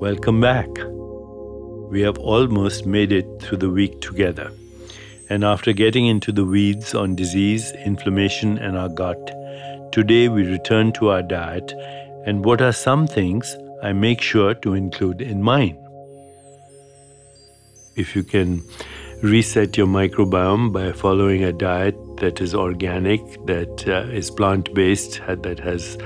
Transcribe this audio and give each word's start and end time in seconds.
Welcome 0.00 0.40
back. 0.40 0.68
We 1.90 2.02
have 2.02 2.18
almost 2.18 2.86
made 2.86 3.10
it 3.10 3.26
through 3.40 3.58
the 3.58 3.68
week 3.68 4.00
together. 4.00 4.52
And 5.28 5.42
after 5.42 5.72
getting 5.72 6.06
into 6.06 6.30
the 6.30 6.44
weeds 6.44 6.94
on 6.94 7.16
disease, 7.16 7.72
inflammation, 7.84 8.58
and 8.58 8.78
our 8.78 8.88
gut, 8.88 9.18
today 9.90 10.28
we 10.28 10.44
return 10.44 10.92
to 10.92 11.08
our 11.08 11.22
diet 11.22 11.72
and 12.24 12.44
what 12.44 12.60
are 12.60 12.72
some 12.72 13.08
things 13.08 13.56
I 13.82 13.92
make 13.92 14.20
sure 14.20 14.54
to 14.54 14.74
include 14.74 15.20
in 15.20 15.42
mine. 15.42 15.76
If 17.96 18.14
you 18.14 18.22
can 18.22 18.62
reset 19.22 19.76
your 19.76 19.86
microbiome 19.86 20.72
by 20.72 20.92
following 20.92 21.42
a 21.42 21.52
diet 21.52 21.96
that 22.18 22.40
is 22.40 22.54
organic, 22.54 23.20
that 23.46 23.88
uh, 23.88 24.08
is 24.12 24.30
plant 24.30 24.72
based, 24.74 25.20
that 25.26 25.58
has 25.58 25.98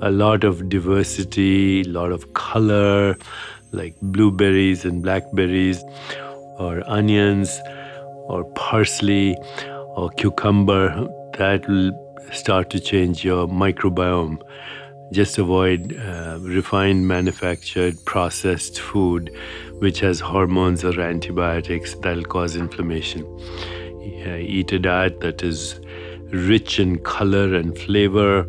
a 0.00 0.10
lot 0.10 0.44
of 0.44 0.68
diversity, 0.70 1.82
a 1.82 1.84
lot 1.84 2.10
of 2.10 2.32
color, 2.32 3.16
like 3.72 3.94
blueberries 4.00 4.84
and 4.84 5.02
blackberries, 5.02 5.84
or 6.58 6.82
onions, 6.86 7.60
or 8.28 8.44
parsley, 8.54 9.36
or 9.96 10.10
cucumber, 10.10 11.06
that 11.36 11.68
will 11.68 11.92
start 12.32 12.70
to 12.70 12.80
change 12.80 13.24
your 13.24 13.46
microbiome. 13.46 14.40
Just 15.12 15.38
avoid 15.38 15.96
uh, 15.96 16.38
refined, 16.40 17.06
manufactured, 17.06 18.04
processed 18.04 18.80
food 18.80 19.30
which 19.78 20.00
has 20.00 20.20
hormones 20.20 20.84
or 20.84 20.98
antibiotics 21.00 21.94
that'll 21.96 22.24
cause 22.24 22.56
inflammation. 22.56 23.22
eat 24.38 24.72
a 24.72 24.78
diet 24.78 25.20
that 25.20 25.42
is 25.42 25.80
rich 26.30 26.80
in 26.80 26.98
color 27.00 27.54
and 27.54 27.76
flavor, 27.78 28.46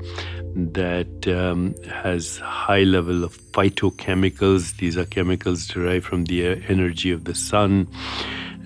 that 0.56 1.28
um, 1.28 1.76
has 1.90 2.38
high 2.38 2.84
level 2.84 3.24
of 3.24 3.38
phytochemicals. 3.52 4.78
These 4.78 4.98
are 4.98 5.06
chemicals 5.06 5.68
derived 5.68 6.06
from 6.06 6.26
the 6.26 6.64
energy 6.70 7.12
of 7.12 7.26
the 7.26 7.36
sun 7.36 7.88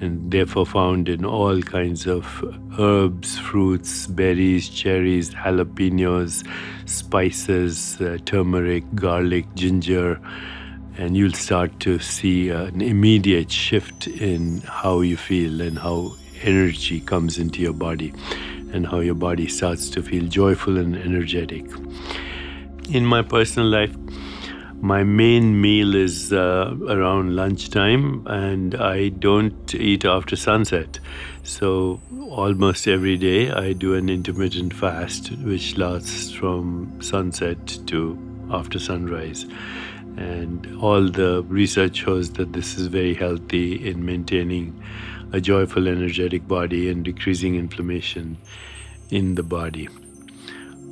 and 0.01 0.31
therefore 0.31 0.65
found 0.65 1.09
in 1.09 1.25
all 1.25 1.61
kinds 1.61 2.07
of 2.07 2.43
herbs, 2.79 3.37
fruits, 3.37 4.07
berries, 4.07 4.69
cherries, 4.69 5.31
jalapenos, 5.31 6.47
spices, 6.85 7.99
uh, 8.01 8.17
turmeric, 8.25 8.83
garlic, 8.95 9.45
ginger. 9.55 10.19
And 10.97 11.15
you'll 11.15 11.33
start 11.33 11.79
to 11.81 11.99
see 11.99 12.49
an 12.49 12.81
immediate 12.81 13.51
shift 13.51 14.07
in 14.07 14.61
how 14.61 15.01
you 15.01 15.17
feel 15.17 15.61
and 15.61 15.79
how 15.79 16.13
energy 16.41 16.99
comes 17.01 17.37
into 17.37 17.61
your 17.61 17.73
body 17.73 18.13
and 18.71 18.85
how 18.85 18.99
your 18.99 19.15
body 19.15 19.47
starts 19.47 19.89
to 19.89 20.03
feel 20.03 20.27
joyful 20.27 20.77
and 20.77 20.95
energetic. 20.95 21.65
In 22.89 23.05
my 23.05 23.21
personal 23.21 23.67
life, 23.67 23.95
my 24.81 25.03
main 25.03 25.59
meal 25.59 25.93
is 25.93 26.31
uh, 26.31 26.73
around 26.87 27.35
lunchtime, 27.35 28.25
and 28.27 28.75
I 28.75 29.09
don't 29.09 29.75
eat 29.75 30.05
after 30.05 30.35
sunset. 30.35 30.99
So, 31.43 31.99
almost 32.29 32.87
every 32.87 33.17
day, 33.17 33.51
I 33.51 33.73
do 33.73 33.93
an 33.95 34.09
intermittent 34.09 34.73
fast, 34.73 35.31
which 35.39 35.77
lasts 35.77 36.31
from 36.31 37.01
sunset 37.01 37.79
to 37.87 38.17
after 38.51 38.79
sunrise. 38.79 39.45
And 40.17 40.77
all 40.81 41.09
the 41.09 41.43
research 41.43 41.97
shows 41.97 42.31
that 42.33 42.53
this 42.53 42.77
is 42.77 42.87
very 42.87 43.13
healthy 43.13 43.87
in 43.87 44.05
maintaining 44.05 44.81
a 45.33 45.41
joyful, 45.41 45.87
energetic 45.87 46.47
body 46.47 46.89
and 46.89 47.03
decreasing 47.03 47.55
inflammation 47.55 48.37
in 49.09 49.35
the 49.35 49.43
body. 49.43 49.89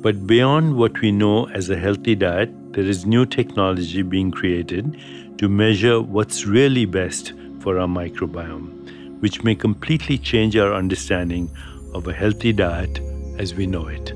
But 0.00 0.28
beyond 0.28 0.76
what 0.76 1.00
we 1.00 1.10
know 1.10 1.48
as 1.48 1.70
a 1.70 1.76
healthy 1.76 2.14
diet, 2.14 2.50
there 2.72 2.84
is 2.84 3.04
new 3.04 3.26
technology 3.26 4.02
being 4.02 4.30
created 4.30 4.96
to 5.38 5.48
measure 5.48 6.00
what's 6.00 6.46
really 6.46 6.84
best 6.84 7.32
for 7.60 7.80
our 7.80 7.88
microbiome, 7.88 9.20
which 9.20 9.42
may 9.42 9.56
completely 9.56 10.16
change 10.16 10.56
our 10.56 10.72
understanding 10.72 11.50
of 11.94 12.06
a 12.06 12.12
healthy 12.12 12.52
diet 12.52 13.00
as 13.38 13.54
we 13.54 13.66
know 13.66 13.88
it. 13.88 14.12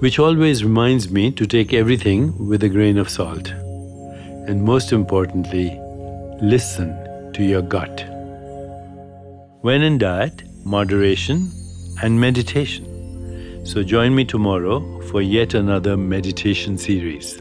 Which 0.00 0.18
always 0.18 0.64
reminds 0.64 1.10
me 1.10 1.30
to 1.30 1.46
take 1.46 1.72
everything 1.72 2.48
with 2.48 2.64
a 2.64 2.68
grain 2.68 2.98
of 2.98 3.08
salt. 3.08 3.50
And 3.50 4.64
most 4.64 4.90
importantly, 4.90 5.78
listen 6.40 7.32
to 7.34 7.44
your 7.44 7.62
gut. 7.62 8.04
When 9.60 9.82
in 9.82 9.98
diet, 9.98 10.42
moderation 10.64 11.52
and 12.02 12.20
meditation. 12.20 12.91
So 13.64 13.82
join 13.82 14.14
me 14.14 14.24
tomorrow 14.24 15.00
for 15.02 15.22
yet 15.22 15.54
another 15.54 15.96
meditation 15.96 16.76
series. 16.76 17.40